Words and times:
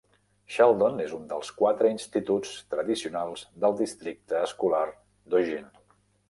Sheldon 0.53 1.01
és 1.03 1.11
un 1.17 1.27
dels 1.33 1.51
quatre 1.59 1.91
instituts 1.95 2.55
tradicionals 2.75 3.45
del 3.67 3.77
districte 3.83 4.41
escolar 4.49 4.83
d'Eugene. 4.89 5.87